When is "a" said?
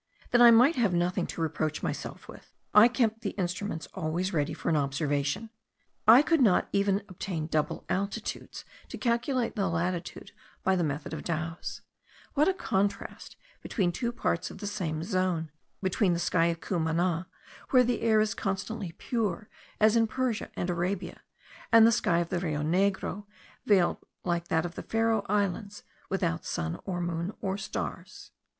12.47-12.53